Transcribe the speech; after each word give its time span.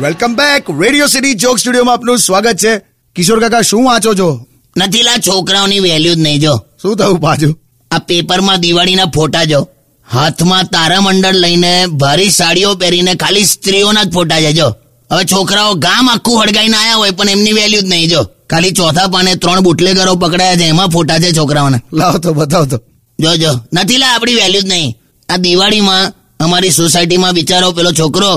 Welcome 0.00 0.34
back 0.34 0.70
Radio 0.80 1.06
City 1.06 1.34
joke 1.34 1.58
સ્ટુડિયોમાં 1.58 1.94
આપનું 1.94 2.18
સ્વાગત 2.18 2.56
છે. 2.56 2.78
કિશોર 3.16 3.40
કાકા 3.40 3.60
શું 3.60 3.84
વાંચો 3.84 4.14
છો? 4.14 4.46
નથી 4.76 5.02
લા 5.02 5.16
છોકરાઓની 5.16 5.78
વેલ્યુ 5.78 6.14
જ 6.14 6.18
નહીં 6.18 6.40
જો. 6.40 6.60
શું 6.82 6.96
થયું 6.96 7.20
પાછું? 7.20 7.58
આ 7.90 7.98
પેપરમાં 7.98 8.60
દિવાળીના 8.60 9.04
ફોટા 9.04 9.44
જો. 9.44 9.68
હાથમાં 10.12 10.64
તારામંડળ 10.64 11.34
લઈને 11.34 11.86
ભારી 11.86 12.30
સાડીઓ 12.30 12.74
પહેરીને 12.74 13.14
ખાલી 13.14 13.44
સ્ત્રીઓના 13.44 14.02
જ 14.02 14.12
ફોટા 14.12 14.40
છે 14.40 14.52
જો. 14.52 14.74
હવે 15.12 15.24
છોકરાઓ 15.24 15.74
ગામ 15.74 16.10
આખું 16.10 16.42
હળગાઈને 16.42 16.76
આયા 16.76 16.94
હોય 16.94 17.10
પણ 17.10 17.28
એમની 17.28 17.52
વેલ્યુ 17.52 17.80
જ 17.80 17.84
નહીં 17.84 18.08
જો. 18.08 18.35
ખાલી 18.50 18.72
ચોથા 18.72 19.08
પાને 19.08 19.32
ત્રણ 19.42 19.62
બુટલેગરો 19.66 20.16
પકડાયા 20.16 20.56
છે 20.60 20.66
એમાં 20.72 20.90
ફોટા 20.90 21.18
છે 21.18 21.32
છોકરાઓના. 21.32 21.80
લાવો 21.92 22.18
તો 22.18 22.34
બતાવો 22.34 22.66
તો. 22.66 22.78
જો 23.18 23.36
જો. 23.36 23.52
નથી 23.72 23.98
લા 23.98 24.12
આપણી 24.14 24.34
વેલ્યુ 24.34 24.62
જ 24.62 24.68
નહીં. 24.72 24.96
આ 25.28 25.38
દિવાળીમાં 25.38 26.12
અમારી 26.40 26.72
સોસાયટીમાં 26.72 27.34
બિચારો 27.34 27.72
પેલો 27.72 27.92
છોકરો 27.92 28.30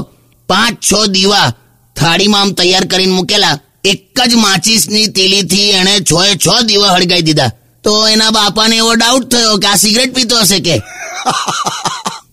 પાંચ 0.49 0.75
છ 0.79 0.91
દીવા 1.15 1.47
થાળીમાં 1.95 2.41
આમ 2.41 2.51
તૈયાર 2.53 2.85
કરીને 2.87 3.13
મૂકેલા 3.13 3.55
એક 3.83 4.17
જ 4.29 4.31
માચીસની 4.35 5.07
તીલીથી 5.15 5.69
એણે 5.79 5.93
છ 5.99 6.11
એ 6.31 6.35
છ 6.35 6.47
દીવા 6.69 6.93
હળગાઈ 6.95 7.21
દીધા. 7.21 7.51
તો 7.83 7.91
એના 8.07 8.31
બાપાને 8.31 8.75
એવો 8.75 8.95
ડાઉટ 8.95 9.29
થયો 9.31 9.57
કે 9.57 9.67
આ 9.67 9.77
સિગરેટ 9.77 10.11
પીતો 10.15 10.35
હશે 10.43 10.59
કે? 10.59 10.75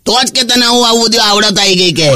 તો 0.07 0.15
જ 0.27 0.29
કે 0.35 0.43
તને 0.49 0.67
હું 0.67 0.83
આવું 0.89 1.09
બધું 1.11 1.23
આવડત 1.29 1.59
આવી 1.59 1.77
ગઈ 1.81 1.93
કે? 1.93 2.09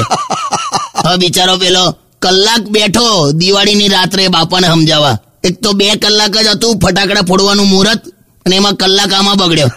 હવે 1.03 1.17
બિચારો 1.17 1.57
પેલો 1.57 1.83
કલાક 2.19 2.63
બેઠો 2.75 3.07
દિવાળીની 3.39 3.87
રાત્રે 3.87 4.29
બાપાને 4.29 4.67
સમજાવવા. 4.67 5.17
એક 5.43 5.55
તો 5.63 5.69
બે 5.73 5.85
કલાક 5.97 6.35
જ 6.35 6.47
હતું 6.53 6.79
ફટાકડા 6.81 7.27
ફોડવાનું 7.29 7.67
મુહૂર્ત 7.67 8.01
અને 8.45 8.55
એમાં 8.55 8.75
કલાક 8.75 9.11
આમાં 9.13 9.37
બગડ્યો. 9.37 9.69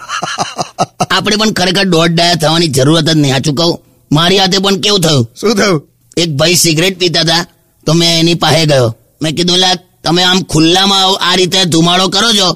આપણે 1.15 1.35
પણ 1.35 1.53
ખરેખર 1.53 1.85
દોઢ 1.93 2.11
ડાયા 2.13 2.41
થવાની 2.41 2.67
જરૂરત 2.67 3.05
જ 3.07 3.09
નહીં. 3.15 3.33
સાચું 3.33 3.55
કહું 3.55 3.73
મારી 4.11 4.39
હાથે 4.41 4.57
પણ 4.59 4.77
કેવું 4.83 5.01
થયું? 5.01 5.25
શું 5.39 5.53
થયું? 5.59 5.79
એક 6.17 6.29
ભાઈ 6.39 6.55
સિગરેટ 6.55 6.95
પીતા 6.99 7.21
હતા 7.21 7.43
તો 7.87 7.91
મેં 7.93 8.11
એની 8.19 8.35
પાસે 8.35 8.63
ગયો. 8.65 8.87
મેં 9.21 9.31
કીધું 9.37 9.59
લા 9.59 9.75
તમે 10.03 10.21
આમ 10.23 10.39
ખુલ્લામાં 10.51 11.03
આ 11.27 11.35
રીતે 11.35 11.59
ધુમાડો 11.65 12.05
કરો 12.09 12.29
છો 12.39 12.49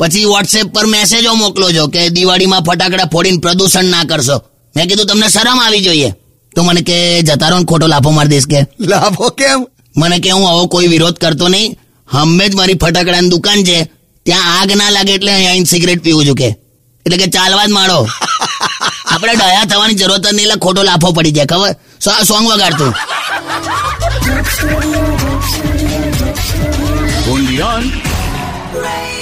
પછી 0.00 0.24
વોટ્સએપ 0.24 0.68
પર 0.74 0.86
મેસેજો 0.86 1.32
મોકલો 1.34 1.66
છો 1.76 1.84
કે 1.88 2.00
દિવાળીમાં 2.10 2.64
ફટાકડા 2.64 3.12
ફોડીને 3.12 3.40
પ્રદૂષણ 3.40 3.88
ના 3.94 4.04
કરશો. 4.04 4.36
મેં 4.74 4.84
કીધું 4.88 5.06
તમને 5.06 5.28
શરમ 5.28 5.58
આવી 5.60 5.84
જોઈએ. 5.86 6.10
તો 6.56 6.60
મને 6.62 6.80
કે 6.82 6.96
જતા 7.22 7.50
રહો 7.50 7.64
ખોટો 7.64 7.86
લાફો 7.86 8.10
મારી 8.10 8.28
દઈશ 8.28 8.48
કે. 8.52 8.60
લાફો 8.80 9.26
કેમ? 9.30 9.60
મને 9.96 10.16
કે 10.18 10.30
હું 10.30 10.46
આવો 10.48 10.66
કોઈ 10.66 10.88
વિરોધ 10.88 11.18
કરતો 11.18 11.48
નહીં 11.48 11.76
હમે 12.12 12.48
જ 12.48 12.54
મારી 12.54 12.74
ફટાકડાની 12.74 13.28
દુકાન 13.28 13.64
છે. 13.64 13.78
ત્યાં 14.26 14.60
આગ 14.60 14.72
ના 14.76 14.90
લાગે 14.90 15.12
એટલે 15.12 15.32
અહીં 15.32 15.64
સિગરેટ 15.64 16.02
પીવું 16.02 16.26
છું 16.26 16.34
કે. 16.34 16.48
એટલે 17.06 17.16
કે 17.16 17.26
ચાલવા 17.26 17.66
જ 17.66 17.70
માંડો. 17.70 18.08
આપણે 19.12 19.34
ડયા 19.34 19.64
થવાની 19.64 19.94
જરૂરત 19.94 20.26
નહીં 20.32 20.48
એટલે 20.48 20.56
ખોટો 20.56 20.82
લાફો 20.82 21.12
પડી 21.12 21.30
જાય 21.30 21.46
ખબર? 21.46 21.74
Song 22.24 22.46
વગાડતું 22.48 22.94
Radio 27.26 29.19